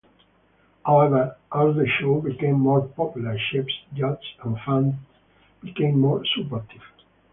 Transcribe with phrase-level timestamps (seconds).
[0.83, 4.95] However, as the show became more popular, chefs, judges, and fans
[5.63, 6.81] became more supportive.